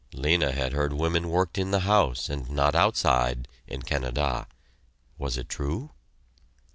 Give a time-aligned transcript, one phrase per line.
[0.13, 4.47] Lena had heard women worked in the house, and not outside, in Canada
[5.19, 5.91] was it true?